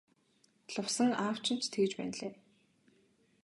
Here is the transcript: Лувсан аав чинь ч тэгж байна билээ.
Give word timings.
Лувсан 0.73 1.11
аав 1.25 1.37
чинь 1.45 1.61
ч 1.61 1.65
тэгж 1.73 1.91
байна 1.95 2.13
билээ. 2.15 2.33